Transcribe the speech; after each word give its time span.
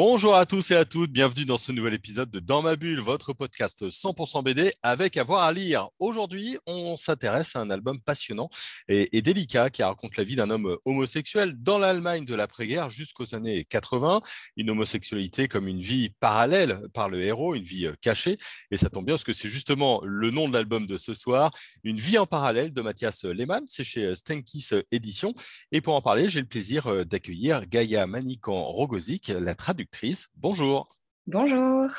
Bonjour 0.00 0.36
à 0.36 0.46
tous 0.46 0.70
et 0.70 0.76
à 0.76 0.84
toutes, 0.84 1.10
bienvenue 1.10 1.44
dans 1.44 1.58
ce 1.58 1.72
nouvel 1.72 1.92
épisode 1.92 2.30
de 2.30 2.38
Dans 2.38 2.62
ma 2.62 2.76
bulle, 2.76 3.00
votre 3.00 3.32
podcast 3.32 3.88
100% 3.88 4.44
BD 4.44 4.72
avec 4.80 5.16
avoir 5.16 5.42
à, 5.42 5.52
lire. 5.52 5.88
Aujourd'hui, 5.98 6.56
on 6.66 6.94
s'intéresse 6.94 7.56
à 7.56 7.60
un 7.62 7.68
album 7.68 8.00
passionnant 8.00 8.48
et, 8.86 9.20
délicat 9.22 9.70
qui 9.70 9.82
raconte 9.82 10.16
la 10.16 10.22
vie 10.22 10.36
d'un 10.36 10.50
homme 10.50 10.76
homosexuel 10.84 11.54
dans 11.60 11.80
l'Allemagne 11.80 12.24
de 12.24 12.36
l'après-guerre 12.36 12.90
jusqu'aux 12.90 13.34
années 13.34 13.64
80. 13.64 14.20
Une 14.56 14.70
homosexualité 14.70 15.48
comme 15.48 15.66
une 15.66 15.80
vie 15.80 16.10
parallèle 16.20 16.80
par 16.94 17.08
le 17.08 17.20
héros, 17.20 17.56
une 17.56 17.64
vie 17.64 17.86
euh, 17.86 17.94
cachée. 18.00 18.38
Et 18.70 18.76
ça 18.76 18.90
tombe 18.90 19.04
bien 19.04 19.14
parce 19.14 19.24
que 19.24 19.32
c'est 19.32 19.48
justement 19.48 20.00
le 20.04 20.30
nom 20.30 20.48
de 20.48 20.52
l'album 20.52 20.86
de 20.86 20.96
ce 20.96 21.12
soir, 21.12 21.50
Une 21.82 21.98
vie 21.98 22.18
en 22.18 22.26
parallèle 22.26 22.72
de 22.72 22.82
Mathias 22.82 23.24
Lehmann. 23.24 23.64
C'est 23.66 23.82
chez 23.82 24.14
Stenkis 24.14 24.68
Édition. 24.92 25.34
Et 25.72 25.80
pour 25.80 25.96
en 25.96 26.02
parler, 26.02 26.28
j'ai 26.28 26.40
le 26.40 26.46
plaisir 26.46 26.86
euh, 26.86 27.04
d'accueillir 27.04 27.66
Gaïa 27.66 28.06
Manikan-Rogozik, 28.06 29.32
la 29.40 29.56
traductrice 29.56 29.87
Bonjour. 30.36 30.88
Bonjour. 31.26 31.90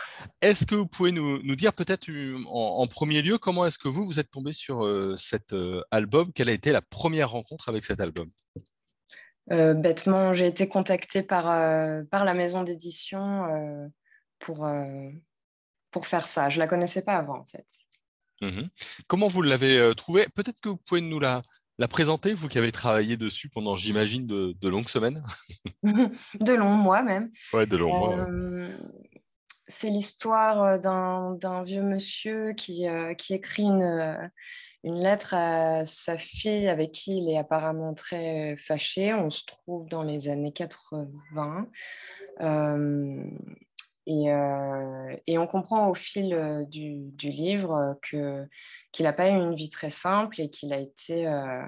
Est-ce 0.41 0.65
que 0.65 0.75
vous 0.75 0.87
pouvez 0.87 1.11
nous, 1.11 1.55
dire 1.55 1.73
peut-être 1.73 2.09
euh, 2.09 2.37
en, 2.47 2.87
premier 2.87 3.21
lieu 3.21 3.37
comment 3.37 3.65
est-ce 3.65 3.77
que 3.77 3.87
vous 3.87 4.05
vous 4.05 4.19
êtes 4.19 4.31
tombé 4.31 4.53
sur 4.53 4.83
euh, 4.85 5.15
cet 5.17 5.53
euh, 5.53 5.83
album? 5.91 6.31
Quelle 6.33 6.49
a 6.49 6.53
été 6.53 6.71
la 6.71 6.81
première 6.81 7.29
rencontre 7.31 7.69
avec 7.69 7.85
cet 7.85 7.99
album? 7.99 8.29
Bêtement, 9.47 10.35
j'ai 10.35 10.45
été 10.45 10.67
contactée 10.67 11.23
par, 11.23 11.45
par 12.11 12.23
la 12.23 12.33
maison 12.35 12.61
d'édition 12.61 13.91
pour, 14.37 14.69
pour 15.89 16.05
faire 16.05 16.27
ça. 16.27 16.49
Je 16.49 16.57
ne 16.57 16.59
la 16.59 16.67
connaissais 16.67 17.01
pas 17.01 17.15
avant 17.15 17.39
en 17.39 17.45
fait. 17.45 17.65
Mmh 18.41 18.67
comment 19.07 19.27
vous 19.27 19.41
l'avez 19.41 19.91
trouvé 19.97 20.27
Peut-être 20.35 20.61
que 20.61 20.69
vous 20.69 20.77
pouvez 20.77 21.01
nous 21.01 21.19
la, 21.19 21.41
la 21.79 21.87
présenter, 21.87 22.33
vous 22.33 22.49
qui 22.49 22.57
avez 22.57 22.73
travaillé 22.73 23.15
dessus 23.15 23.47
pendant, 23.47 23.77
j'imagine, 23.77 24.27
de, 24.27 24.67
longues 24.67 24.89
semaines 24.89 25.23
De 25.83 26.53
longs 26.53 26.75
mois 26.75 27.01
même. 27.01 27.31
Ouais, 27.53 27.65
de 27.65 27.77
longs 27.77 27.97
mois. 27.97 28.17
Euh, 28.17 28.67
c'est 29.67 29.89
l'histoire 29.89 30.61
euh, 30.63 30.77
d'un 30.77 31.63
vieux 31.63 31.81
monsieur 31.81 32.51
qui, 32.51 32.85
euh, 32.85 33.13
qui 33.13 33.33
écrit 33.33 33.63
une, 33.63 34.29
une 34.83 35.01
lettre 35.01 35.33
à 35.33 35.85
sa 35.85 36.17
fille 36.17 36.67
avec 36.67 36.91
qui 36.91 37.17
il 37.17 37.29
est 37.29 37.37
apparemment 37.37 37.93
très 37.93 38.57
fâché. 38.57 39.13
On 39.13 39.29
se 39.29 39.45
trouve 39.45 39.87
dans 39.87 40.03
les 40.03 40.27
années 40.27 40.51
80. 40.51 41.65
et, 44.05 44.25
et, 45.27 45.37
on 45.37 45.47
comprend 45.47 45.87
au 45.87 45.93
fil 45.93 46.67
du, 46.69 47.09
du 47.13 47.29
livre 47.29 47.97
que 48.01 48.45
qu'il 48.91 49.05
n'a 49.05 49.13
pas 49.13 49.29
eu 49.29 49.33
une 49.33 49.55
vie 49.55 49.69
très 49.69 49.89
simple 49.89 50.41
et 50.41 50.49
qu'il 50.49 50.73
a 50.73 50.77
été 50.77 51.27
euh, 51.27 51.63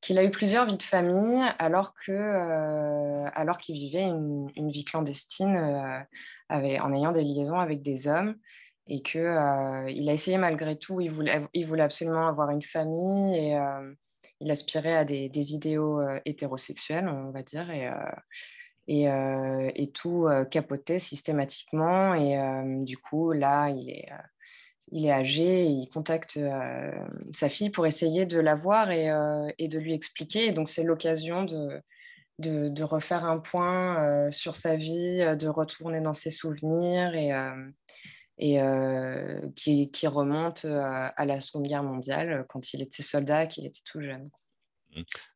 qu'il 0.00 0.18
a 0.18 0.24
eu 0.24 0.30
plusieurs 0.30 0.66
vies 0.66 0.78
de 0.78 0.82
famille 0.82 1.42
alors 1.58 1.94
que 1.94 2.12
euh, 2.12 3.28
alors 3.34 3.58
qu'il 3.58 3.74
vivait 3.74 4.04
une, 4.04 4.70
vie 4.70 4.84
clandestine 4.84 5.56
euh, 5.56 6.00
en 6.50 6.94
ayant 6.94 7.12
des 7.12 7.22
liaisons 7.22 7.58
avec 7.58 7.82
des 7.82 8.08
hommes 8.08 8.36
et 8.88 9.02
que 9.02 9.88
il 9.88 10.08
a 10.08 10.12
essayé 10.12 10.38
malgré 10.38 10.76
tout 10.76 11.00
il 11.00 11.10
voulait 11.10 11.46
il 11.52 11.66
voulait 11.66 11.82
absolument 11.82 12.26
avoir 12.26 12.50
une 12.50 12.62
famille 12.62 13.36
et 13.36 13.58
il 14.40 14.50
aspirait 14.50 14.96
à 14.96 15.04
des, 15.04 15.28
des 15.28 15.52
idéaux 15.52 16.00
hétérosexuels 16.24 17.08
on 17.08 17.30
va 17.30 17.42
dire 17.42 17.70
et 17.70 17.88
et, 18.88 19.04
et, 19.04 19.90
tout 19.92 20.26
capotait 20.50 20.98
systématiquement 20.98 22.14
et 22.14 22.36
du 22.84 22.98
coup 22.98 23.30
là 23.30 23.68
il 23.68 23.90
est 23.90 24.08
il 24.92 25.06
est 25.06 25.12
âgé, 25.12 25.66
il 25.66 25.88
contacte 25.88 26.36
euh, 26.36 26.92
sa 27.32 27.48
fille 27.48 27.70
pour 27.70 27.86
essayer 27.86 28.26
de 28.26 28.38
la 28.40 28.54
voir 28.54 28.90
et, 28.90 29.10
euh, 29.10 29.50
de 29.58 29.78
lui 29.78 29.94
expliquer. 29.94 30.52
Donc, 30.52 30.68
c'est 30.68 30.84
l'occasion 30.84 31.44
de, 31.44 32.82
refaire 32.82 33.24
un 33.24 33.38
point 33.38 34.02
euh, 34.02 34.30
sur 34.30 34.56
sa 34.56 34.76
vie, 34.76 35.18
de 35.36 35.48
retourner 35.48 36.00
dans 36.00 36.14
ses 36.14 36.30
souvenirs 36.30 37.14
et, 37.14 37.32
qui, 39.56 39.90
qui, 39.90 40.06
remonte 40.06 40.64
à 40.64 41.24
la 41.24 41.40
Seconde 41.40 41.66
Guerre 41.66 41.82
mondiale, 41.82 42.46
quand 42.48 42.72
il 42.72 42.82
était 42.82 43.02
soldat, 43.02 43.46
qu'il 43.46 43.66
était 43.66 43.82
tout 43.84 44.00
jeune. 44.00 44.30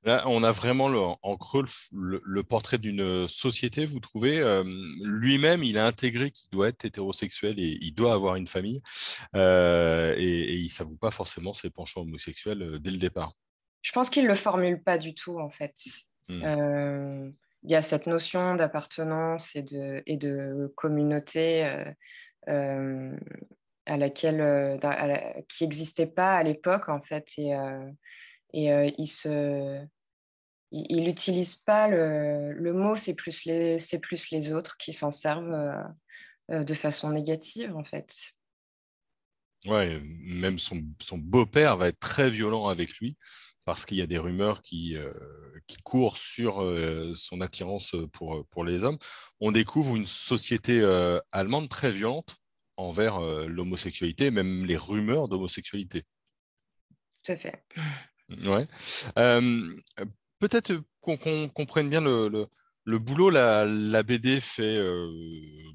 Là, 0.03 0.25
on 0.27 0.43
a 0.43 0.51
vraiment 0.51 1.19
en 1.23 1.37
creux 1.37 1.65
le, 1.93 2.43
portrait 2.43 2.79
d'une 2.79 3.29
société, 3.29 3.87
vous 3.87 4.01
trouvez. 4.01 4.41
Euh, 4.41 4.65
lui-même, 5.03 5.63
il 5.63 5.79
a 5.79 5.87
intégré 5.87 6.31
qu'il 6.31 6.51
doit 6.51 6.69
être 6.69 6.85
hétérosexuel 6.85 7.59
et 7.59 7.79
il 7.81 7.93
doit 7.93 8.15
avoir 8.15 8.37
une 8.37 8.47
famille. 8.47 8.81
Euh, 9.35 10.15
et, 10.17 10.55
il 10.55 10.65
ne 10.65 10.69
s'avoue 10.69 10.97
pas 10.97 11.11
forcément 11.11 11.53
ses 11.53 11.71
penchants 11.71 12.03
homosexuels 12.03 12.63
euh, 12.63 12.79
dès 12.79 12.91
le 12.91 12.99
départ. 12.99 13.33
Je 13.83 13.93
pense 13.93 14.11
qu'il 14.11 14.25
ne 14.25 14.29
le 14.29 14.37
formule 14.37 14.83
pas 14.83 14.99
du 14.99 15.15
tout, 15.15 15.39
en 15.39 15.51
fait. 15.51 15.75
Hmm. 16.29 17.33
Il 17.67 17.71
y 17.71 17.75
a 17.75 17.83
cette 17.83 18.07
notion 18.07 18.57
d'appartenance 18.57 19.57
et 19.57 19.63
de, 19.63 20.03
et 20.07 20.17
de 20.19 20.73
communauté 20.77 21.65
à 22.47 23.97
laquelle, 23.97 24.81
qui 25.49 25.65
n'existait 25.65 26.07
pas 26.07 26.35
à 26.35 26.43
l'époque, 26.43 26.89
en 26.89 27.01
fait. 27.03 27.27
Et, 27.39 27.55
et 28.55 28.73
euh, 28.73 28.91
il 28.99 29.09
se 29.09 29.85
il 30.71 31.05
n'utilise 31.05 31.55
pas 31.55 31.87
le, 31.87 32.53
le 32.53 32.73
mot, 32.73 32.97
c'est 32.97 33.15
plus, 33.15 33.45
les, 33.45 33.79
plus 34.03 34.31
les 34.31 34.53
autres 34.53 34.77
qui 34.77 34.93
s'en 34.93 35.13
servent 35.13 35.53
euh, 35.53 35.83
euh, 36.51 36.65
de 36.65 36.75
façon 36.75 37.11
négative, 37.11 37.77
en 37.77 37.85
fait. 37.85 38.13
Ouais, 39.67 40.01
même 40.03 40.59
son, 40.59 40.83
son 41.01 41.19
beau-père 41.19 41.77
va 41.77 41.89
être 41.89 42.01
très 42.01 42.29
violent 42.29 42.67
avec 42.67 42.97
lui 42.99 43.17
parce 43.65 43.87
qu'il 43.87 43.99
y 43.99 44.03
a 44.03 44.07
des 44.09 44.19
rumeurs 44.19 44.63
qui, 44.63 44.95
qui 45.67 45.79
courent 45.85 46.19
sur 46.19 46.57
son 47.15 47.41
attirance 47.41 47.97
pour, 48.13 48.45
pour 48.49 48.63
les 48.63 48.85
hommes. 48.85 48.99
On 49.41 49.53
découvre 49.53 49.97
une 49.97 50.05
société 50.05 50.85
allemande 51.33 51.71
très 51.71 51.91
violente 51.91 52.37
envers 52.77 53.21
l'homosexualité, 53.21 54.31
même 54.31 54.67
les 54.67 54.77
rumeurs 54.77 55.29
d'homosexualité. 55.29 56.03
Tout 57.23 57.33
à 57.33 57.37
fait. 57.37 57.65
Ouais. 58.31 58.67
Peut-être 60.39 60.75
qu'on 61.01 61.49
comprenne 61.49 61.89
bien 61.89 62.01
le, 62.01 62.49
le, 62.85 62.99
boulot. 62.99 63.31
La, 63.31 63.65
la, 63.65 64.03
BD 64.03 64.41
fait 64.41 64.79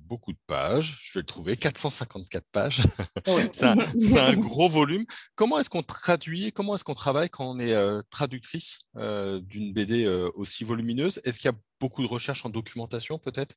beaucoup 0.05 0.31
de 0.31 0.37
pages. 0.47 0.99
Je 1.03 1.13
vais 1.13 1.21
le 1.21 1.25
trouver, 1.25 1.57
454 1.57 2.45
pages. 2.51 2.81
c'est 3.25 3.63
un, 4.17 4.35
gros 4.35 4.69
volume. 4.69 5.05
Comment 5.35 5.59
est-ce 5.59 5.69
qu'on 5.69 5.83
traduit 5.83 6.51
Comment 6.51 6.75
est-ce 6.75 6.83
qu'on 6.83 6.93
travaille 6.93 7.29
quand 7.29 7.45
on 7.45 7.59
est 7.59 7.75
traductrice 8.09 8.79
d'une 8.95 9.73
BD 9.73 10.07
aussi 10.35 10.63
volumineuse? 10.63 11.21
Est-ce 11.23 11.39
qu'il 11.39 11.49
y 11.49 11.53
a 11.53 11.57
beaucoup 11.79 12.03
de 12.03 12.07
recherches 12.07 12.45
en 12.45 12.49
documentation 12.49 13.17
peut-être? 13.17 13.55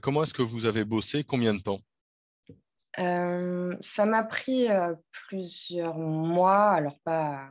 Comment 0.00 0.24
est-ce 0.24 0.34
que 0.34 0.42
vous 0.42 0.66
avez 0.66 0.84
bossé? 0.84 1.24
Combien 1.24 1.54
de 1.54 1.60
temps? 1.60 1.80
Ça 2.96 4.04
m'a 4.04 4.24
pris 4.24 4.66
plusieurs 5.28 5.96
mois, 5.96 6.70
alors 6.70 6.98
pas, 7.04 7.50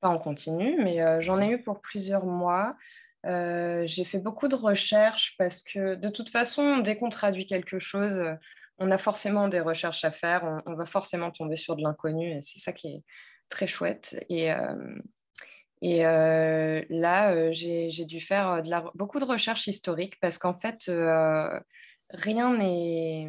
pas 0.00 0.08
en 0.08 0.18
continu, 0.18 0.76
mais 0.82 1.00
euh, 1.00 1.20
j'en 1.20 1.40
ai 1.40 1.50
eu 1.50 1.62
pour 1.62 1.80
plusieurs 1.80 2.24
mois. 2.24 2.76
Euh, 3.24 3.84
j'ai 3.86 4.04
fait 4.04 4.18
beaucoup 4.18 4.48
de 4.48 4.54
recherches 4.54 5.34
parce 5.38 5.62
que 5.62 5.94
de 5.96 6.08
toute 6.08 6.28
façon, 6.30 6.78
dès 6.78 6.96
qu'on 6.96 7.10
traduit 7.10 7.46
quelque 7.46 7.78
chose, 7.78 8.16
euh, 8.16 8.34
on 8.78 8.90
a 8.90 8.98
forcément 8.98 9.48
des 9.48 9.60
recherches 9.60 10.04
à 10.04 10.12
faire, 10.12 10.62
on, 10.66 10.74
va 10.74 10.84
forcément 10.84 11.30
tomber 11.30 11.56
sur 11.56 11.76
de 11.76 11.82
l'inconnu 11.82 12.36
et 12.36 12.42
c'est 12.42 12.58
ça 12.58 12.72
qui 12.72 12.88
est 12.88 13.04
très 13.48 13.66
chouette. 13.66 14.22
Et, 14.28 14.50
et 15.80 16.02
là, 16.02 17.52
j'ai 17.52 18.04
dû 18.04 18.20
faire 18.20 18.62
de 18.62 18.68
la, 18.68 18.84
beaucoup 18.94 19.18
de 19.18 19.24
recherches 19.24 19.66
historiques 19.66 20.20
parce 20.20 20.36
qu'en 20.36 20.52
fait, 20.52 20.92
rien 22.10 22.52
n'est 22.54 23.28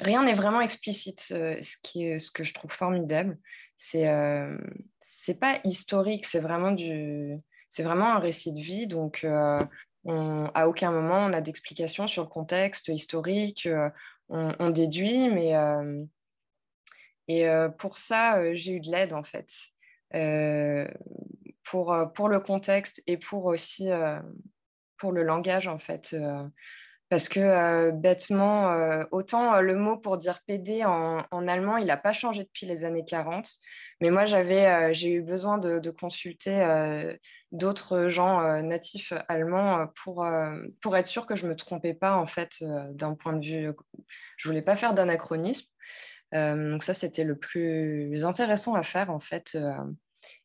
rien 0.00 0.24
n'est 0.24 0.34
vraiment 0.34 0.60
explicite, 0.60 1.20
ce, 1.20 1.76
qui 1.84 2.04
est, 2.04 2.18
ce 2.18 2.32
que 2.32 2.42
je 2.42 2.52
trouve 2.52 2.72
formidable 2.72 3.38
c'est 3.76 4.08
euh, 4.08 4.56
c'est 5.00 5.38
pas 5.38 5.60
historique, 5.64 6.26
c'est 6.26 6.40
vraiment 6.40 6.72
du 6.72 7.38
c'est 7.70 7.82
vraiment 7.82 8.14
un 8.14 8.18
récit 8.18 8.52
de 8.52 8.60
vie. 8.60 8.86
Donc 8.86 9.22
euh, 9.24 9.64
on, 10.04 10.50
à 10.54 10.66
aucun 10.68 10.90
moment 10.90 11.26
on 11.26 11.32
a 11.32 11.40
d'explication 11.40 12.06
sur 12.06 12.24
le 12.24 12.28
contexte 12.28 12.88
historique. 12.88 13.66
Euh, 13.66 13.90
on, 14.28 14.70
déduit, 14.70 15.28
mais 15.28 15.52
et 17.28 17.46
pour 17.78 17.96
ça 17.96 18.52
j'ai 18.54 18.72
eu 18.72 18.80
de 18.80 18.90
l'aide 18.90 19.12
en 19.12 19.22
fait. 19.22 19.52
pour, 21.62 21.96
pour 22.12 22.28
le 22.28 22.40
contexte 22.40 23.00
et 23.06 23.18
pour 23.18 23.44
aussi 23.44 23.88
pour 24.96 25.12
le 25.12 25.22
langage 25.22 25.68
en 25.68 25.78
fait 25.78 26.16
parce 27.08 27.28
que 27.28 27.90
bêtement, 27.92 29.04
autant 29.12 29.60
le 29.60 29.76
mot 29.76 29.96
pour 29.96 30.18
dire 30.18 30.40
PD 30.46 30.84
en, 30.84 31.48
allemand, 31.48 31.76
il 31.76 31.86
n'a 31.86 31.96
pas 31.96 32.12
changé 32.12 32.42
depuis 32.44 32.66
les 32.66 32.84
années 32.84 33.04
40. 33.04 33.48
Mais 34.00 34.10
moi, 34.10 34.24
j'ai 34.26 35.12
eu 35.12 35.22
besoin 35.22 35.58
de, 35.58 35.90
consulter 35.90 37.16
d'autres 37.52 38.08
gens 38.08 38.60
natifs 38.62 39.12
allemands 39.28 39.86
pour, 40.02 40.26
pour 40.82 40.96
être 40.96 41.06
sûr 41.06 41.26
que 41.26 41.36
je 41.36 41.44
ne 41.44 41.50
me 41.50 41.56
trompais 41.56 41.94
pas 41.94 42.16
en 42.16 42.26
fait 42.26 42.62
d'un 42.92 43.14
point 43.14 43.34
de 43.34 43.46
vue. 43.46 43.72
Je 44.36 44.48
voulais 44.48 44.62
pas 44.62 44.76
faire 44.76 44.92
d'anachronisme. 44.92 45.68
donc 46.32 46.82
ça, 46.82 46.92
c'était 46.92 47.24
le 47.24 47.38
plus 47.38 48.24
intéressant 48.24 48.74
à 48.74 48.82
faire 48.82 49.10
en 49.10 49.20
fait. 49.20 49.56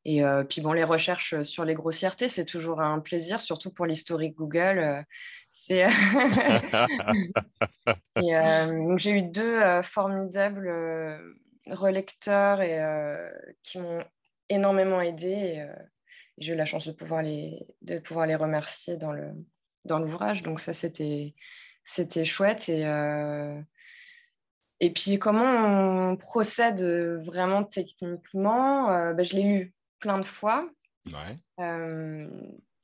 Et 0.05 0.21
puis 0.49 0.61
bon, 0.61 0.73
les 0.73 0.83
recherches 0.83 1.41
sur 1.41 1.65
les 1.65 1.73
grossièretés, 1.73 2.29
c'est 2.29 2.45
toujours 2.45 2.81
un 2.81 2.99
plaisir, 2.99 3.41
surtout 3.41 3.71
pour 3.71 3.87
l'historique 3.87 4.35
Google. 4.35 5.05
C'est 5.51 5.87
j'ai 8.97 9.11
eu 9.11 9.21
deux 9.23 9.81
formidables 9.83 10.71
relecteurs 11.67 12.61
et, 12.61 12.79
qui 13.63 13.79
m'ont 13.79 14.03
énormément 14.49 15.01
aidé. 15.01 15.29
Et, 15.29 15.65
j'ai 16.37 16.53
eu 16.53 16.55
la 16.55 16.65
chance 16.65 16.87
de 16.87 16.93
pouvoir 16.93 17.21
les, 17.21 17.67
de 17.81 17.99
pouvoir 17.99 18.25
les 18.25 18.35
remercier 18.35 18.97
dans, 18.97 19.11
le, 19.11 19.31
dans 19.85 19.99
l'ouvrage. 19.99 20.41
Donc 20.41 20.59
ça, 20.59 20.73
c'était, 20.73 21.35
c'était 21.83 22.25
chouette. 22.25 22.67
Et, 22.69 22.83
et 24.79 24.91
puis, 24.91 25.19
comment 25.19 26.11
on 26.11 26.17
procède 26.17 26.81
vraiment 27.23 27.63
techniquement 27.63 29.13
ben, 29.13 29.23
Je 29.23 29.35
l'ai 29.35 29.43
lu 29.43 29.75
plein 29.99 30.17
de 30.17 30.25
fois. 30.25 30.67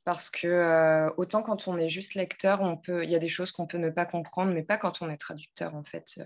Parce 0.07 0.30
que 0.30 1.12
autant 1.18 1.44
quand 1.44 1.68
on 1.68 1.77
est 1.77 1.89
juste 1.89 2.15
lecteur, 2.15 2.62
il 2.88 3.09
y 3.09 3.15
a 3.15 3.19
des 3.19 3.27
choses 3.27 3.51
qu'on 3.51 3.68
peut 3.68 3.77
ne 3.77 3.89
pas 3.89 4.06
comprendre, 4.06 4.54
mais 4.54 4.63
pas 4.63 4.77
quand 4.77 5.01
on 5.01 5.09
est 5.09 5.18
traducteur 5.18 5.75
en 5.75 5.83
fait. 5.83 6.21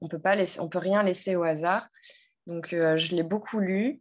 on 0.00 0.08
peut 0.08 0.18
pas 0.18 0.34
on 0.60 0.68
peut 0.70 0.78
rien 0.78 1.02
laisser 1.02 1.36
au 1.36 1.42
hasard. 1.42 1.90
Donc 2.46 2.68
je 2.70 3.14
l'ai 3.14 3.22
beaucoup 3.22 3.60
lu 3.60 4.00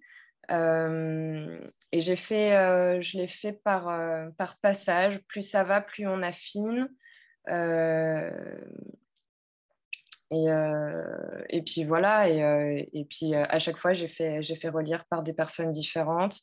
et 0.49 2.01
j'ai 2.01 2.15
fait, 2.15 3.01
je 3.01 3.17
l'ai 3.17 3.27
fait 3.27 3.51
par, 3.51 3.91
par 4.37 4.57
passage. 4.59 5.19
Plus 5.27 5.41
ça 5.41 5.65
va, 5.65 5.81
plus 5.81 6.07
on 6.07 6.23
affine. 6.23 6.87
Et, 10.29 10.49
euh, 10.49 11.43
et, 11.49 11.61
puis 11.61 11.83
voilà, 11.83 12.29
et, 12.29 12.43
euh, 12.43 12.83
et 12.91 13.05
puis 13.05 13.33
euh, 13.33 13.43
à 13.49 13.59
chaque 13.59 13.77
fois, 13.77 13.93
j'ai 13.93 14.07
fait, 14.07 14.41
fait 14.43 14.69
relire 14.69 15.05
par 15.05 15.23
des 15.23 15.33
personnes 15.33 15.71
différentes. 15.71 16.39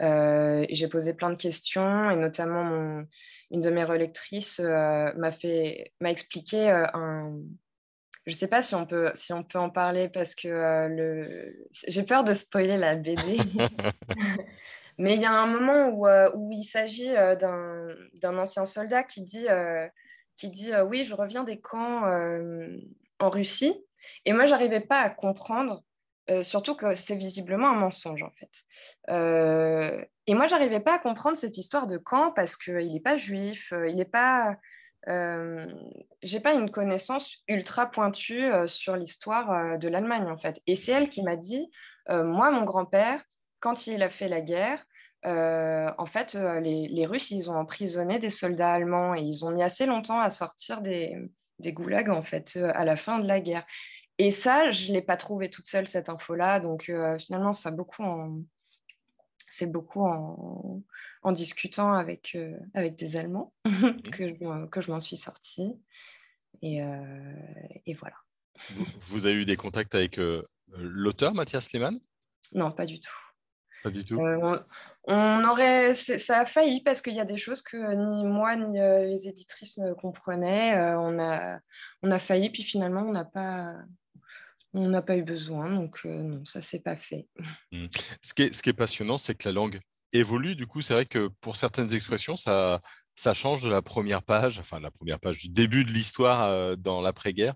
Et 0.00 0.74
j'ai 0.74 0.88
posé 0.88 1.14
plein 1.14 1.30
de 1.30 1.36
questions, 1.36 2.10
et 2.10 2.16
notamment 2.16 2.64
mon, 2.64 3.06
une 3.50 3.60
de 3.60 3.70
mes 3.70 3.84
relectrices 3.84 4.60
m'a 4.60 5.32
fait 5.32 5.92
m'a 6.00 6.10
expliqué 6.10 6.70
un. 6.70 7.32
Je 8.26 8.32
ne 8.32 8.36
sais 8.36 8.48
pas 8.48 8.60
si 8.60 8.74
on, 8.74 8.86
peut, 8.86 9.12
si 9.14 9.32
on 9.32 9.44
peut 9.44 9.58
en 9.58 9.70
parler 9.70 10.08
parce 10.08 10.34
que 10.34 10.48
le... 10.88 11.22
j'ai 11.86 12.02
peur 12.02 12.24
de 12.24 12.34
spoiler 12.34 12.76
la 12.76 12.96
BD. 12.96 13.22
Mais 14.98 15.14
il 15.14 15.20
y 15.20 15.26
a 15.26 15.30
un 15.30 15.46
moment 15.46 15.90
où, 15.90 16.08
où 16.36 16.50
il 16.50 16.64
s'agit 16.64 17.12
d'un 17.12 18.38
ancien 18.38 18.64
soldat 18.64 19.04
qui 19.04 19.22
dit, 19.22 19.46
qui 20.36 20.50
dit 20.50 20.72
Oui, 20.86 21.04
je 21.04 21.14
reviens 21.14 21.44
des 21.44 21.60
camps 21.60 22.02
en 23.20 23.30
Russie. 23.30 23.84
Et 24.24 24.32
moi, 24.32 24.46
j'arrivais 24.46 24.80
pas 24.80 25.00
à 25.00 25.10
comprendre, 25.10 25.82
euh, 26.30 26.42
surtout 26.42 26.74
que 26.74 26.94
c'est 26.94 27.16
visiblement 27.16 27.70
un 27.70 27.76
mensonge, 27.76 28.22
en 28.22 28.30
fait. 28.30 28.50
Euh, 29.10 30.04
et 30.26 30.34
moi, 30.34 30.46
j'arrivais 30.46 30.80
pas 30.80 30.94
à 30.94 30.98
comprendre 30.98 31.36
cette 31.36 31.56
histoire 31.58 31.86
de 31.86 31.98
camp 31.98 32.32
parce 32.32 32.56
qu'il 32.56 32.92
n'est 32.92 33.00
pas 33.00 33.16
juif, 33.16 33.72
euh, 33.72 33.88
il 33.88 33.96
n'est 33.96 34.04
pas... 34.04 34.56
j'ai 36.22 36.40
pas 36.40 36.54
une 36.54 36.70
connaissance 36.70 37.44
ultra 37.48 37.86
pointue 37.86 38.50
sur 38.66 38.96
l'histoire 38.96 39.78
de 39.78 39.88
l'Allemagne, 39.88 40.28
en 40.28 40.36
fait. 40.36 40.60
Et 40.66 40.74
c'est 40.74 40.92
elle 40.92 41.08
qui 41.08 41.22
m'a 41.22 41.36
dit, 41.36 41.70
moi, 42.08 42.50
mon 42.50 42.64
grand-père, 42.64 43.22
quand 43.60 43.86
il 43.86 44.02
a 44.02 44.08
fait 44.08 44.28
la 44.28 44.40
guerre, 44.40 44.84
en 45.24 46.06
fait, 46.06 46.34
les, 46.34 47.06
Russes, 47.06 47.30
ils 47.30 47.48
ont 47.48 47.56
emprisonné 47.56 48.18
des 48.18 48.30
soldats 48.30 48.72
allemands 48.72 49.14
et 49.14 49.20
ils 49.20 49.44
ont 49.44 49.52
mis 49.52 49.62
assez 49.62 49.86
longtemps 49.86 50.18
à 50.18 50.30
sortir 50.30 50.80
des, 50.80 51.16
des 51.58 51.72
goulags 51.72 52.10
en 52.10 52.22
fait 52.22 52.56
euh, 52.56 52.70
à 52.74 52.84
la 52.84 52.96
fin 52.96 53.18
de 53.18 53.26
la 53.26 53.40
guerre. 53.40 53.66
Et 54.18 54.30
ça, 54.30 54.70
je 54.70 54.88
ne 54.88 54.94
l'ai 54.94 55.02
pas 55.02 55.16
trouvé 55.16 55.50
toute 55.50 55.66
seule 55.66 55.86
cette 55.86 56.08
info-là. 56.08 56.60
Donc 56.60 56.88
euh, 56.88 57.18
finalement, 57.18 57.52
ça 57.52 57.70
beaucoup 57.70 58.02
c'est 59.48 59.70
beaucoup 59.70 60.04
en, 60.04 60.82
en, 61.22 61.32
discutant 61.32 61.92
avec, 61.92 62.32
euh, 62.34 62.58
avec 62.74 62.96
des 62.96 63.16
Allemands 63.16 63.54
que 64.12 64.34
je, 64.34 64.66
que 64.66 64.80
je 64.80 64.90
m'en 64.90 65.00
suis 65.00 65.16
sortie. 65.16 65.72
Et, 66.62 66.80
et 67.84 67.94
voilà. 67.94 68.16
Vous, 68.98 69.26
avez 69.26 69.36
eu 69.36 69.44
des 69.44 69.56
contacts 69.56 69.94
avec 69.94 70.18
l'auteur 70.68 71.34
Mathias 71.34 71.70
Lehmann? 71.72 71.98
Non, 72.54 72.72
pas 72.72 72.86
du 72.86 72.98
tout. 72.98 73.12
Pas 73.82 73.90
du 73.90 74.04
tout. 74.04 74.18
On 75.08 75.44
aurait, 75.44 75.94
ça 75.94 76.40
a 76.40 76.46
failli 76.46 76.82
parce 76.82 77.00
qu'il 77.00 77.14
y 77.14 77.20
a 77.20 77.24
des 77.24 77.38
choses 77.38 77.62
que 77.62 77.76
ni 77.76 78.24
moi 78.24 78.56
ni 78.56 78.80
euh, 78.80 79.04
les 79.04 79.28
éditrices 79.28 79.78
ne 79.78 79.92
comprenaient. 79.92 80.76
Euh, 80.76 80.98
on, 80.98 81.20
a, 81.20 81.60
on 82.02 82.10
a 82.10 82.18
failli, 82.18 82.50
puis 82.50 82.64
finalement, 82.64 83.02
on 83.02 83.12
n'a 83.12 83.24
pas, 83.24 83.72
on 84.80 84.88
n'a 84.88 85.02
pas 85.02 85.16
eu 85.16 85.22
besoin. 85.22 85.74
Donc, 85.74 86.00
euh, 86.04 86.22
non, 86.22 86.44
ça 86.44 86.60
s'est 86.60 86.80
pas 86.80 86.96
fait. 86.96 87.26
Mmh. 87.72 87.86
Ce, 88.22 88.34
qui 88.34 88.42
est, 88.42 88.54
ce 88.54 88.62
qui 88.62 88.70
est 88.70 88.74
passionnant, 88.74 89.18
c'est 89.18 89.34
que 89.34 89.48
la 89.48 89.52
langue 89.52 89.80
évolue. 90.12 90.54
Du 90.54 90.66
coup, 90.66 90.80
c'est 90.80 90.94
vrai 90.94 91.06
que 91.06 91.28
pour 91.40 91.56
certaines 91.56 91.92
expressions, 91.94 92.36
ça, 92.36 92.80
ça 93.14 93.34
change 93.34 93.62
de 93.62 93.70
la 93.70 93.82
première 93.82 94.22
page, 94.22 94.58
enfin, 94.58 94.80
la 94.80 94.90
première 94.90 95.18
page 95.18 95.38
du 95.38 95.48
début 95.48 95.84
de 95.84 95.90
l'histoire 95.90 96.76
dans 96.76 97.00
l'après-guerre 97.00 97.54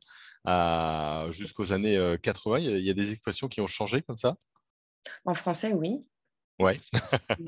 jusqu'aux 1.30 1.72
années 1.72 2.16
80. 2.22 2.58
Il 2.58 2.80
y 2.80 2.90
a 2.90 2.94
des 2.94 3.12
expressions 3.12 3.48
qui 3.48 3.60
ont 3.60 3.66
changé 3.66 4.02
comme 4.02 4.16
ça? 4.16 4.36
En 5.24 5.34
français, 5.34 5.72
oui. 5.72 6.04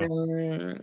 Euh, 0.01 0.75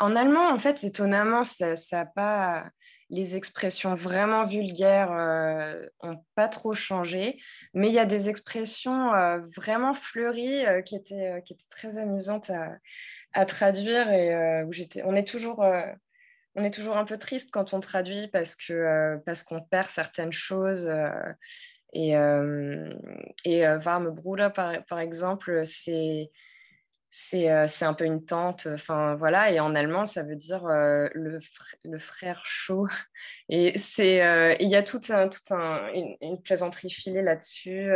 en 0.00 0.16
allemand, 0.16 0.48
en 0.48 0.58
fait, 0.58 0.84
étonnamment, 0.84 1.44
ça 1.44 1.74
n'a 1.92 2.06
pas. 2.06 2.70
Les 3.10 3.36
expressions 3.36 3.94
vraiment 3.94 4.44
vulgaires 4.44 5.08
n'ont 6.02 6.12
euh, 6.12 6.22
pas 6.34 6.46
trop 6.46 6.74
changé, 6.74 7.40
mais 7.72 7.88
il 7.88 7.94
y 7.94 7.98
a 7.98 8.04
des 8.04 8.28
expressions 8.28 9.14
euh, 9.14 9.38
vraiment 9.56 9.94
fleuries 9.94 10.62
qui, 10.84 10.94
étaient, 10.94 11.42
qui 11.46 11.54
étaient 11.54 11.70
très 11.70 11.96
amusantes 11.96 12.50
à, 12.50 12.76
à 13.32 13.46
traduire 13.46 14.10
et 14.10 14.62
où. 14.62 14.72
On 15.04 15.16
est 15.16 15.26
toujours. 15.26 15.60
on 16.54 16.62
est 16.62 16.70
toujours 16.70 16.98
un 16.98 17.06
peu 17.06 17.16
triste 17.16 17.50
quand 17.50 17.72
on 17.72 17.80
traduit 17.80 18.28
parce 18.28 18.54
que 18.54 19.16
parce 19.24 19.42
qu'on 19.42 19.62
perd 19.62 19.88
certaines 19.88 20.32
choses 20.32 20.92
et, 21.94 22.10
et 22.12 23.66
Warme 23.86 24.10
Bruder 24.10 24.50
par, 24.54 24.84
par 24.84 24.98
exemple 24.98 25.64
c'est 25.64 26.30
euh, 27.34 27.66
c'est 27.66 27.84
un 27.84 27.94
peu 27.94 28.04
une 28.04 28.24
tante. 28.24 28.66
Enfin, 28.72 29.14
voilà. 29.16 29.50
Et 29.50 29.60
en 29.60 29.74
allemand, 29.74 30.06
ça 30.06 30.22
veut 30.22 30.36
dire 30.36 30.66
euh, 30.66 31.08
le, 31.14 31.38
le, 31.84 31.98
frère 31.98 32.42
chaud. 32.44 32.86
Et 33.48 33.74
euh, 33.98 34.54
il 34.60 34.68
y 34.68 34.76
a 34.76 34.82
toute 34.82 35.10
un, 35.10 35.28
tout 35.28 35.54
un, 35.54 35.88
une, 35.92 36.42
plaisanterie 36.42 36.90
filée 36.90 37.22
là-dessus. 37.22 37.90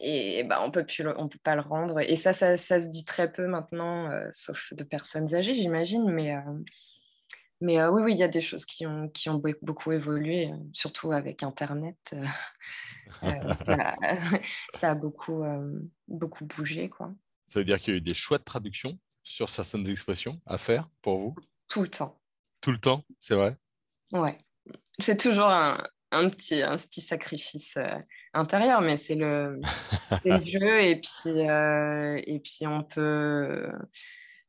et 0.00 0.44
bah, 0.44 0.60
on 0.62 0.66
on 0.66 1.28
peut 1.28 1.38
pas 1.42 1.54
le 1.54 1.60
rendre. 1.60 2.00
Et 2.00 2.16
ça, 2.16 2.32
ça, 2.32 2.56
ça 2.56 2.80
se 2.80 2.88
dit 2.88 3.04
très 3.04 3.30
peu 3.32 3.46
maintenant, 3.46 4.10
sauf 4.32 4.72
de 4.74 4.84
personnes 4.84 5.32
âgées, 5.34 5.54
j'imagine. 5.54 6.10
Mais, 6.10 6.34
mais 7.60 7.82
oui, 7.86 8.02
oui, 8.02 8.12
il 8.12 8.18
y 8.18 8.24
a 8.24 8.28
des 8.28 8.40
choses 8.40 8.64
qui 8.64 8.86
ont, 8.86 9.08
qui 9.08 9.28
ont 9.30 9.40
beaucoup 9.62 9.92
évolué, 9.92 10.50
surtout 10.72 11.12
avec 11.12 11.42
Internet. 11.42 12.14
ça 14.74 14.90
a 14.90 14.94
beaucoup, 14.94 15.44
beaucoup 16.08 16.44
bougé. 16.44 16.88
Quoi. 16.88 17.12
Ça 17.48 17.60
veut 17.60 17.64
dire 17.64 17.80
qu'il 17.80 17.94
y 17.94 17.96
a 17.96 17.98
eu 17.98 18.02
des 18.02 18.14
choix 18.14 18.38
de 18.38 18.44
traduction 18.44 18.98
sur 19.22 19.48
certaines 19.48 19.88
expressions 19.88 20.40
à 20.46 20.58
faire 20.58 20.88
pour 21.02 21.18
vous? 21.18 21.34
Tout 21.68 21.82
le 21.82 21.88
temps. 21.88 22.20
Tout 22.60 22.72
le 22.72 22.78
temps, 22.78 23.04
c'est 23.18 23.34
vrai? 23.34 23.56
Ouais. 24.12 24.38
C'est 24.98 25.18
toujours 25.18 25.48
un, 25.48 25.82
un, 26.10 26.28
petit, 26.28 26.62
un 26.62 26.76
petit 26.76 27.00
sacrifice 27.00 27.78
intérieur, 28.34 28.80
mais 28.80 28.98
c'est 28.98 29.14
le, 29.14 29.60
le, 30.24 30.38
jeu. 30.44 30.82
Et 30.82 31.00
puis, 31.00 31.38
et 32.32 32.40
puis 32.40 32.66
on 32.66 32.82
peut 32.82 33.70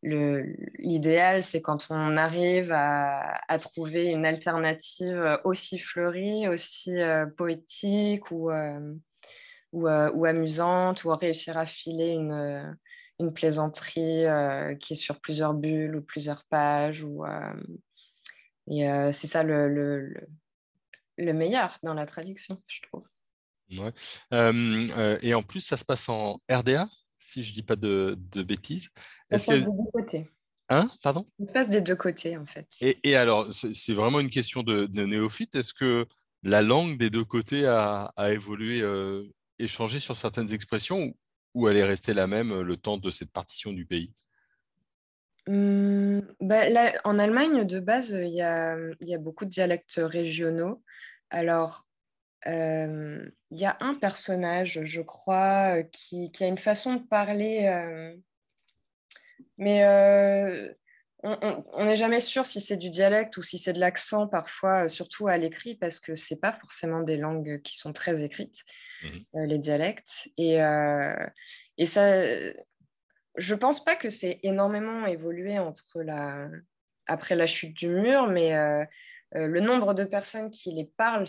l'idéal, 0.03 1.43
c'est 1.43 1.61
quand 1.61 1.87
on 1.89 2.17
arrive 2.17 2.71
à, 2.71 3.59
trouver 3.59 4.11
une 4.11 4.25
alternative 4.25 5.39
aussi 5.43 5.77
fleurie, 5.77 6.47
aussi 6.47 6.99
euh, 6.99 7.25
poétique 7.25 8.31
ou, 8.31 8.51
euh, 8.51 8.93
euh, 9.75 10.11
ou, 10.11 10.25
amusante, 10.25 11.03
ou 11.03 11.09
réussir 11.09 11.57
à 11.57 11.65
filer 11.65 12.09
une, 12.09 12.77
une 13.19 13.33
plaisanterie 13.33 14.25
qui 14.79 14.93
est 14.93 14.95
sur 14.95 15.19
plusieurs 15.19 15.53
bulles 15.53 15.95
ou 15.95 16.01
plusieurs 16.01 16.43
pages. 16.45 17.05
Et 18.67 18.87
c'est 19.11 19.27
ça 19.27 19.43
le, 19.43 19.69
le, 19.69 20.13
le, 21.17 21.33
meilleur 21.33 21.77
dans 21.83 21.93
la 21.93 22.05
traduction, 22.05 22.61
je 22.67 22.81
trouve. 22.81 23.05
Ouais. 23.71 23.91
et 25.21 25.33
en 25.33 25.43
plus, 25.43 25.61
ça 25.61 25.77
se 25.77 25.85
passe 25.85 26.09
en 26.09 26.41
RDA 26.49 26.89
si 27.21 27.43
je 27.43 27.53
dis 27.53 27.63
pas 27.63 27.75
de, 27.75 28.17
bêtises. 28.43 28.85
Se 28.85 29.29
passe 29.29 29.47
des 29.47 29.61
deux 29.61 29.91
côtés. 29.93 30.29
Hein? 30.69 30.89
Pardon? 31.03 31.27
Ça 31.39 31.45
se 31.45 31.51
passe 31.51 31.69
des 31.69 31.81
deux 31.81 31.95
côtés, 31.95 32.37
en 32.37 32.45
fait. 32.45 32.67
Et, 32.81 33.15
alors, 33.15 33.47
c'est 33.53 33.93
vraiment 33.93 34.19
une 34.19 34.29
question 34.29 34.63
de, 34.63 34.87
néophyte. 35.05 35.55
Est-ce 35.55 35.73
que 35.73 36.05
la 36.43 36.61
langue 36.61 36.97
des 36.97 37.09
deux 37.09 37.23
côtés 37.23 37.67
a, 37.67 38.11
évolué, 38.29 38.81
euh, 38.81 39.23
échangé 39.59 39.99
sur 39.99 40.17
certaines 40.17 40.51
expressions 40.53 41.13
ou, 41.53 41.67
elle 41.67 41.77
est 41.77 41.83
restée 41.83 42.13
la 42.13 42.27
même 42.27 42.51
euh, 42.51 42.63
le 42.63 42.77
temps 42.77 42.97
de 42.97 43.09
cette 43.09 43.31
partition 43.31 43.73
du 43.73 43.85
pays? 43.85 44.13
Hum, 45.47 46.21
bah, 46.39 46.63
en 47.03 47.19
Allemagne, 47.19 47.65
de 47.65 47.79
base, 47.79 48.11
il 48.11 48.33
y 48.33 48.41
a, 48.41 48.77
y 49.01 49.13
a, 49.13 49.17
beaucoup 49.17 49.45
de 49.45 49.49
dialectes 49.49 49.99
régionaux. 50.01 50.81
Alors, 51.29 51.85
euh, 52.47 53.29
il 53.51 53.59
y 53.59 53.65
a 53.65 53.77
un 53.81 53.95
personnage, 53.95 54.81
je 54.83 55.01
crois, 55.01 55.83
qui, 55.83 56.31
qui 56.31 56.43
a 56.43 56.47
une 56.47 56.57
façon 56.57 56.95
de 56.95 57.03
parler, 57.03 57.67
euh, 57.67 58.15
mais 59.57 59.83
euh, 59.83 60.73
on 61.23 61.85
n'est 61.85 61.97
jamais 61.97 62.19
sûr 62.19 62.45
si 62.45 62.61
c'est 62.61 62.77
du 62.77 62.89
dialecte 62.89 63.37
ou 63.37 63.43
si 63.43 63.59
c'est 63.59 63.73
de 63.73 63.79
l'accent 63.79 64.27
parfois, 64.27 64.89
surtout 64.89 65.27
à 65.27 65.37
l'écrit, 65.37 65.75
parce 65.75 65.99
que 65.99 66.15
ce 66.15 66.33
n'est 66.33 66.39
pas 66.39 66.53
forcément 66.53 67.01
des 67.01 67.17
langues 67.17 67.61
qui 67.61 67.77
sont 67.77 67.93
très 67.93 68.23
écrites, 68.23 68.63
mmh. 69.03 69.43
les 69.43 69.57
dialectes. 69.59 70.29
Et, 70.37 70.57
et 71.77 71.85
ça, 71.85 72.23
je 73.35 73.55
pense 73.55 73.83
pas 73.83 73.95
que 73.95 74.09
c'est 74.09 74.39
énormément 74.41 75.05
évolué 75.05 75.59
entre 75.59 76.01
la, 76.01 76.49
après 77.07 77.35
la 77.35 77.47
chute 77.47 77.75
du 77.75 77.89
mur, 77.89 78.27
mais 78.27 78.55
euh, 78.55 78.81
euh, 78.81 78.85
le 79.33 79.59
nombre 79.61 79.93
de 79.93 80.03
personnes 80.03 80.51
qui 80.51 80.71
les 80.73 80.85
parlent 80.85 81.27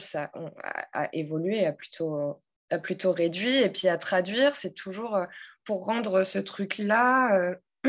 a, 0.92 1.08
évolué, 1.12 1.66
a 1.66 1.72
plutôt, 1.72 3.12
réduit. 3.12 3.58
Et 3.58 3.70
puis 3.70 3.88
à 3.88 3.98
traduire, 3.98 4.56
c'est 4.56 4.74
toujours 4.74 5.16
euh, 5.16 5.26
pour 5.64 5.84
rendre 5.84 6.24
ce 6.24 6.38
truc-là. 6.38 7.54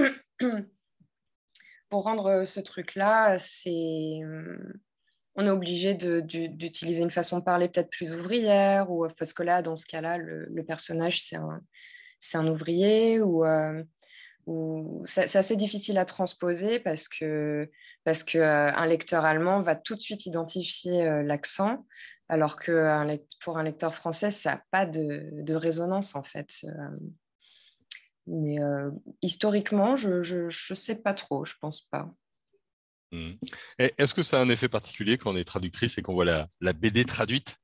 pour 1.90 2.04
rendre 2.04 2.46
ce 2.46 2.60
truc-là, 2.60 3.38
c'est 3.40 4.20
on 5.36 5.48
est 5.48 5.50
obligé 5.50 5.96
d'utiliser 5.96 7.02
une 7.02 7.12
façon 7.12 7.40
de 7.40 7.44
parler 7.44 7.68
peut-être 7.68 7.90
plus 7.90 8.14
ouvrière, 8.14 8.92
ou 8.92 9.08
parce 9.18 9.34
que 9.34 9.42
là, 9.42 9.62
dans 9.62 9.76
ce 9.76 9.86
cas-là, 9.88 10.18
le, 10.18 10.64
personnage, 10.64 11.22
c'est 11.24 11.38
un, 11.38 11.62
un, 12.36 12.48
ouvrier, 12.48 13.20
ou, 13.20 13.44
c'est 15.06 15.36
assez 15.36 15.56
difficile 15.56 15.98
à 15.98 16.06
transposer 16.06 16.80
parce 16.80 17.08
que 17.08 17.70
parce 18.04 18.24
que 18.24 18.38
euh, 18.38 18.74
un 18.74 18.86
lecteur 18.86 19.26
allemand 19.26 19.62
va 19.62 19.76
tout 19.76 19.96
de 19.96 20.00
suite 20.00 20.26
identifier 20.26 21.04
euh, 21.04 21.24
l'accent, 21.24 21.86
alors 22.28 22.58
que 22.58 23.18
pour 23.42 23.58
un 23.58 23.64
lecteur 23.64 23.96
français, 23.96 24.32
ça 24.32 24.56
n'a 24.56 24.64
pas 24.72 24.86
de, 24.86 25.54
résonance 25.54 26.16
en 26.16 26.24
fait. 26.24 26.50
Euh. 26.66 26.70
Mais 28.26 28.58
historiquement, 29.22 29.98
je 29.98 30.46
ne 30.46 30.76
sais 30.76 30.96
pas 30.96 31.14
trop, 31.14 31.44
je 31.44 31.56
pense 31.60 31.82
pas. 31.82 32.10
Mmh. 33.12 33.34
Est-ce 33.80 34.14
que 34.14 34.24
ça 34.24 34.40
a 34.40 34.42
un 34.42 34.50
effet 34.50 34.70
particulier 34.70 35.18
quand 35.18 35.34
on 35.34 35.36
est 35.36 35.44
traductrice 35.44 35.98
et 35.98 36.02
qu'on 36.02 36.14
voit 36.14 36.24
la, 36.24 36.48
la, 36.62 36.72
BD 36.72 37.04
traduite 37.04 37.58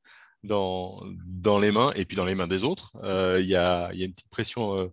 dans, 0.44 1.02
dans 1.26 1.60
les 1.60 1.72
mains 1.72 1.92
et 1.96 2.04
puis 2.04 2.18
dans 2.18 2.26
les 2.26 2.36
mains 2.36 2.48
des 2.48 2.66
autres? 2.66 2.92
Il 3.40 3.46
y, 3.46 3.56
a, 3.56 3.90
y, 3.94 4.04
a, 4.04 4.06
une 4.06 4.12
petite 4.12 4.30
pression 4.30 4.92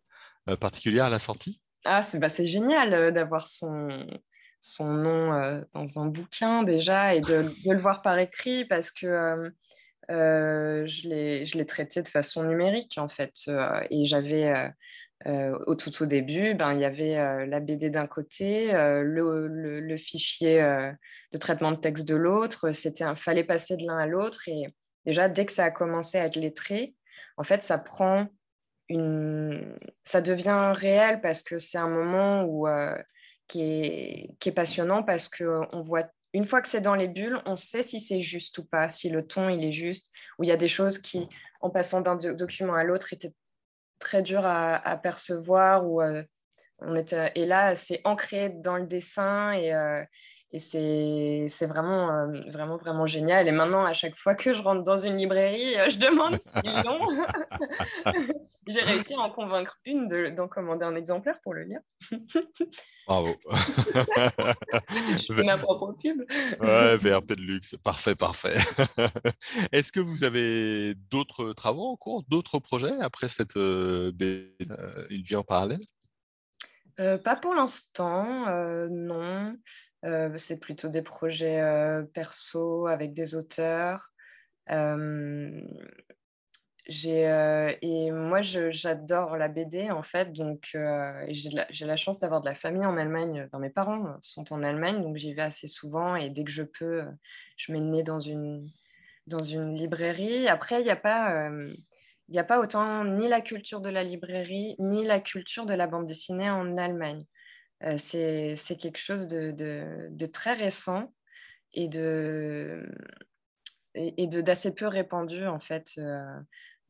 particulière 0.61 1.07
à 1.07 1.11
la 1.11 1.19
sortie? 1.19 1.61
Ah, 1.87 2.03
bah, 2.15 2.29
c'est 2.29 2.47
génial 2.47 2.93
euh, 2.93 3.11
d'avoir 3.11 3.47
son, 3.49 4.07
son 4.61 4.93
nom 4.93 5.33
euh, 5.33 5.63
dans 5.75 5.99
un 5.99 6.07
bouquin 6.07 6.63
déjà 6.63 7.15
et 7.15 7.21
de, 7.21 7.45
le 7.71 7.79
voir 7.79 8.03
par 8.03 8.19
écrit 8.19 8.65
parce 8.65 8.91
que 8.91 9.53
euh, 10.11 10.87
je 10.87 11.09
l'ai 11.57 11.67
traité 11.67 12.03
de 12.03 12.09
façon 12.09 12.45
numérique 12.45 12.99
en 12.99 13.09
fait. 13.09 13.35
et 13.91 14.05
j'avais 14.05 14.73
au 15.25 15.75
tout 15.75 16.03
au 16.03 16.07
début, 16.07 16.55
ben, 16.55 16.75
il 16.75 16.81
y 16.81 16.85
avait 16.85 17.47
la 17.47 17.61
BD 17.61 17.91
d'un 17.91 18.07
côté, 18.07 18.71
le, 18.73 19.49
le, 19.49 19.97
fichier 19.97 20.61
de 21.33 21.39
traitement 21.39 21.73
de 21.73 21.77
texte 21.77 22.07
de 22.07 22.15
l'autre. 22.15 22.71
Un 23.01 23.17
fallait 23.17 23.43
passer 23.43 23.77
de 23.77 23.87
l'un 23.87 23.99
à 23.99 24.07
l'autre 24.07 24.49
et 24.49 24.75
déjà 25.05 25.29
dès 25.29 25.47
que 25.47 25.53
ça 25.53 25.65
a 25.65 25.71
commencé 25.71 26.19
à 26.19 26.27
être 26.27 26.37
lettré, 26.37 26.95
en 27.37 27.43
fait 27.43 27.63
ça 27.63 27.79
prend 27.79 28.29
ça 28.89 30.21
devient 30.21 30.73
réel 30.75 31.21
parce 31.21 31.43
que 31.43 31.59
c'est 31.59 31.79
un 31.79 31.89
moment 31.89 32.45
où, 32.45 32.69
euh, 32.69 32.97
qui, 33.49 33.63
est, 33.63 34.53
passionnant 34.55 35.03
parce 35.03 35.29
qu'on 35.29 35.81
voit, 35.81 36.05
une 36.33 36.45
fois 36.45 36.63
que 36.63 36.69
c'est 36.69 36.81
dans 36.81 36.95
les 36.95 37.09
bulles, 37.09 37.41
on 37.47 37.57
sait 37.57 37.83
si 37.83 38.01
c'est 38.01 38.21
juste 38.21 38.59
ou 38.59 38.65
pas, 38.65 38.89
si 38.89 39.09
le 39.09 39.27
ton 39.27 39.49
il 39.49 39.65
est 39.65 39.73
juste, 39.73 40.11
ou 40.39 40.45
il 40.45 40.49
y 40.49 40.53
a 40.53 40.57
des 40.57 40.69
choses 40.69 40.99
qui, 40.99 41.29
en 41.61 41.71
passant 41.71 42.01
d'un 42.01 42.17
document 42.17 42.75
à 42.75 42.85
l'autre, 42.85 43.13
étaient 43.13 43.35
très 43.99 44.23
dures 44.23 44.47
à, 44.47 44.97
percevoir. 45.03 45.85
Euh, 45.85 46.23
on 46.79 46.95
était, 46.95 47.33
et 47.35 47.47
là, 47.47 47.75
c'est 47.75 48.03
ancré 48.05 48.51
dans 48.51 48.77
le 48.77 48.87
dessin 48.87 49.53
et, 49.53 49.75
euh, 49.75 50.05
c'est 50.59 51.67
vraiment, 51.67 52.29
vraiment, 52.51 52.77
vraiment 52.77 53.07
génial. 53.07 53.49
Et 53.49 53.53
maintenant, 53.53 53.85
à 53.85 53.93
chaque 53.93 54.17
fois 54.17 54.35
que 54.35 54.55
je 54.55 54.63
rentre 54.63 54.85
dans 54.85 54.97
une 54.97 55.17
librairie, 55.17 55.75
je 55.91 55.99
demande 55.99 56.39
s'ils 56.41 56.83
l'ont. 56.85 57.27
J'ai 58.67 58.81
réussi 58.81 59.15
à 59.15 59.19
en 59.19 59.31
convaincre 59.31 59.79
une 59.85 60.09
d'en 60.35 60.49
commander 60.49 60.85
un 60.85 60.97
exemplaire 60.97 61.41
pour 61.43 61.55
le 61.55 61.65
lire. 61.65 61.81
Bravo. 63.07 63.35
C'est 65.31 65.45
ma 65.45 65.57
propre 65.57 65.93
pub. 65.93 66.23
ouais, 66.61 66.97
VRP 66.97 67.35
de 67.35 67.43
luxe. 67.43 67.77
Parfait, 67.85 68.15
parfait. 68.15 68.57
Est-ce 69.73 69.93
que 69.93 70.01
vous 70.01 70.25
avez 70.25 70.95
d'autres 71.11 71.53
travaux 71.53 71.87
en 71.87 71.97
cours, 71.97 72.25
d'autres 72.29 72.59
projets 72.59 72.99
après 73.01 73.29
cette 73.29 73.57
euh, 73.57 74.11
Une 75.11 75.23
vie 75.23 75.37
en 75.37 75.45
parallèle 75.45 75.81
Pas 76.97 77.37
pour 77.37 77.55
l'instant, 77.55 78.47
non. 78.91 79.57
Euh, 80.07 80.37
c'est 80.39 80.59
plutôt 80.59 80.89
des 80.89 81.03
projets 81.03 81.61
euh, 81.61 82.03
perso 82.03 82.87
avec 82.87 83.15
des 83.15 83.35
auteurs. 83.35 84.13
Euh, 84.71 85.61
et 86.89 88.11
moi, 88.13 88.43
j'adore 88.43 89.37
la 89.37 89.49
BD 89.49 89.91
en 89.91 90.03
fait, 90.03 90.33
donc 90.33 90.77
j'ai 91.29 91.51
la, 91.51 91.67
la, 91.81 91.97
chance 91.97 92.21
d'avoir 92.21 92.41
de 92.41 92.49
la 92.49 92.55
famille 92.55 92.87
en 92.87 92.97
Allemagne. 92.97 93.49
mes 93.59 93.71
parents 93.71 94.17
sont 94.21 94.53
en 94.53 94.63
Allemagne, 94.63 95.03
donc 95.03 95.17
j'y 95.17 95.35
vais 95.35 95.43
assez 95.43 95.67
souvent 95.67 96.17
et 96.17 96.31
dès 96.31 96.45
que 96.45 96.51
je 96.51 96.63
peux, 96.63 97.05
je 97.57 97.73
mets 97.73 97.81
le 97.81 97.87
nez 97.87 98.03
dans 98.03 98.21
une, 98.21 98.61
dans 99.27 99.43
une 99.43 99.75
librairie. 99.75 100.49
Après, 100.49 100.81
il 100.81 100.85
n'y 100.85 100.91
a 100.91 100.97
pas 100.97 101.51
il 102.29 102.33
n'y 102.33 102.39
a 102.39 102.45
pas 102.45 102.61
autant 102.61 103.05
ni 103.05 103.29
la 103.29 103.41
culture 103.41 103.81
de 103.81 103.89
la 103.89 104.03
librairie, 104.03 104.75
ni 104.79 105.05
la 105.05 105.21
culture 105.21 105.67
de 105.67 105.75
la 105.75 105.87
bande 105.87 106.07
dessinée 106.07 106.51
en 106.51 106.77
Allemagne. 106.77 107.25
Euh, 107.83 107.99
c'est 107.99 108.77
quelque 108.79 108.99
chose 108.99 109.29
de, 109.29 110.27
très 110.33 110.55
récent 110.55 111.13
et 111.73 111.89
de 111.89 112.89
et, 113.95 114.27
d'assez 114.27 114.75
peu 114.75 114.87
répandu 114.87 115.47
en 115.47 115.61
fait. 115.61 115.99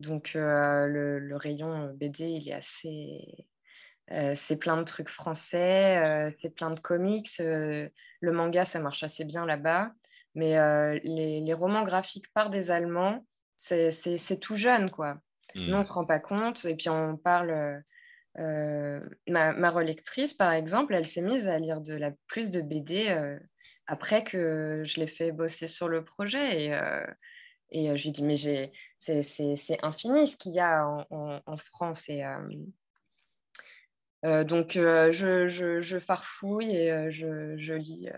Euh, 0.01 0.05
donc 0.05 0.33
euh, 0.37 0.87
le, 0.87 1.37
rayon 1.37 1.93
BD, 1.95 2.25
il 2.25 2.49
est 2.49 2.53
assez, 2.53 3.47
c'est 4.35 4.59
plein 4.59 4.77
de 4.77 4.85
trucs 4.85 5.09
français, 5.09 6.33
c'est 6.39 6.55
plein 6.55 6.71
de 6.71 6.81
comics. 6.81 7.31
le 7.39 7.91
manga, 8.23 8.65
ça 8.65 8.81
marche 8.81 9.03
assez 9.03 9.25
bien 9.25 9.47
là-bas, 9.47 9.93
mais 10.35 10.55
les, 11.03 11.41
les, 11.41 11.55
romans 11.55 11.83
graphiques 11.83 12.33
par 12.33 12.51
des 12.51 12.71
Allemands, 12.71 13.27
c'est 13.57 14.41
tout 14.41 14.57
jeune 14.57 14.91
quoi. 14.91 15.19
Nous, 15.55 15.73
on 15.73 15.79
ne 15.79 15.83
mmh. 15.83 15.87
se 15.87 15.93
rend 15.93 16.05
pas 16.05 16.19
compte 16.19 16.65
et 16.67 16.75
puis 16.75 16.91
on 16.91 17.17
parle 17.17 17.83
euh, 18.39 19.01
ma, 19.29 19.71
relectrice, 19.71 20.35
par 20.35 20.53
exemple, 20.53 20.95
elle 20.95 21.07
s'est 21.07 21.23
mise 21.23 21.49
à 21.49 21.59
lire 21.59 21.81
de 21.81 21.95
la 21.95 22.11
plus 22.27 22.51
de 22.51 22.61
BD 22.61 23.09
euh, 23.09 23.39
après 23.87 24.25
que 24.25 24.83
je 24.85 25.01
l'ai 25.01 25.07
fait 25.07 25.33
bosser 25.33 25.69
sur 25.69 25.89
le 25.89 26.05
projet. 26.05 26.65
Et, 26.65 26.75
euh, 26.75 27.07
et 27.71 27.97
je 27.97 28.03
lui 28.05 28.13
dit, 28.13 28.23
mais 28.23 28.37
c'est 28.99 29.85
infini 29.85 30.27
ce 30.27 30.37
qu'il 30.37 30.53
y 30.53 30.61
a 30.61 30.87
en, 31.11 31.57
France. 31.57 32.09
Et, 32.09 32.25
donc, 34.23 34.73
je, 34.73 35.99
farfouille 35.99 36.77
et 36.77 37.11
je, 37.11 37.75
lis 37.75 38.09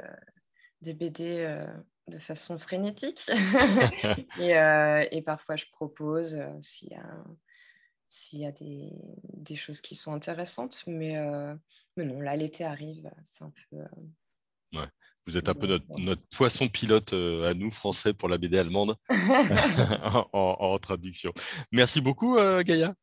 des 0.81 0.95
BD 0.95 1.64
de 2.09 2.19
façon 2.19 2.59
frénétique. 2.59 3.28
et, 4.40 5.23
parfois, 5.23 5.57
je 5.57 5.67
propose 5.73 6.38
s'il 6.61 8.40
y 8.40 8.47
a 8.47 8.52
des, 8.52 9.57
choses 9.57 9.81
qui 9.81 9.95
sont 9.95 10.12
intéressantes. 10.12 10.83
Mais, 10.87 11.17
euh, 11.19 11.55
mais 11.97 12.05
non, 12.05 12.21
là, 12.21 12.37
l'été 12.37 12.64
arrive, 12.64 13.11
c'est 13.25 13.45
un 13.45 13.52
peu... 13.71 13.78
Euh, 14.75 14.81
ouais. 14.81 14.87
Vous 15.27 15.37
êtes 15.37 15.49
un 15.49 15.55
peu 15.55 15.67
notre, 15.67 15.85
notre 15.99 16.23
poisson 16.35 16.69
pilote 16.69 17.13
euh, 17.13 17.51
à 17.51 17.55
nous, 17.55 17.71
Français, 17.71 18.15
pour 18.15 18.29
la 18.29 18.39
BD 18.39 18.59
allemande, 18.59 18.97
en, 19.11 20.27
en, 20.33 20.79
traduction. 20.79 21.33
Merci 21.71 22.01
beaucoup, 22.01 22.39
Gaïa. 22.65 22.95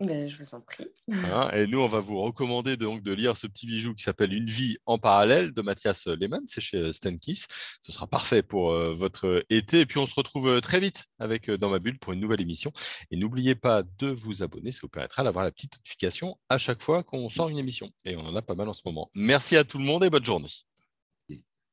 Ben, 0.00 0.26
je 0.30 0.36
vous 0.38 0.54
en 0.54 0.62
prie. 0.62 0.86
Hein, 1.12 1.50
et 1.52 1.66
nous, 1.66 1.78
on 1.78 1.86
va 1.86 2.00
vous 2.00 2.22
recommander 2.22 2.78
donc 2.78 3.02
de 3.02 3.12
lire 3.12 3.36
ce 3.36 3.46
petit 3.46 3.66
bijou 3.66 3.94
qui 3.94 4.02
s'appelle 4.02 4.32
Une 4.32 4.46
vie 4.46 4.78
en 4.86 4.96
parallèle 4.96 5.52
de 5.52 5.60
Mathias 5.60 6.06
Lehmann. 6.06 6.42
C'est 6.46 6.62
chez 6.62 6.90
Stenkiss. 6.90 7.46
Ce 7.82 7.92
sera 7.92 8.06
parfait 8.06 8.42
pour 8.42 8.72
euh, 8.72 8.94
votre 8.94 9.44
été. 9.50 9.80
Et 9.80 9.86
puis, 9.86 9.98
on 9.98 10.06
se 10.06 10.14
retrouve 10.14 10.48
euh, 10.48 10.60
très 10.60 10.80
vite 10.80 11.04
avec 11.18 11.50
euh, 11.50 11.58
Dans 11.58 11.68
ma 11.68 11.80
bulle 11.80 11.98
pour 11.98 12.14
une 12.14 12.20
nouvelle 12.20 12.40
émission. 12.40 12.72
Et 13.10 13.18
n'oubliez 13.18 13.54
pas 13.54 13.82
de 13.98 14.06
vous 14.06 14.42
abonner. 14.42 14.72
Ça 14.72 14.80
vous 14.82 14.88
permettra 14.88 15.22
d'avoir 15.22 15.44
la 15.44 15.52
petite 15.52 15.76
notification 15.76 16.38
à 16.48 16.56
chaque 16.56 16.80
fois 16.80 17.02
qu'on 17.02 17.28
sort 17.28 17.50
une 17.50 17.58
émission. 17.58 17.90
Et 18.06 18.16
on 18.16 18.26
en 18.26 18.34
a 18.34 18.40
pas 18.40 18.54
mal 18.54 18.70
en 18.70 18.72
ce 18.72 18.82
moment. 18.86 19.10
Merci 19.14 19.58
à 19.58 19.64
tout 19.64 19.76
le 19.76 19.84
monde 19.84 20.02
et 20.02 20.08
bonne 20.08 20.24
journée. 20.24 20.48